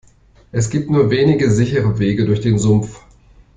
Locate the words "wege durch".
1.99-2.41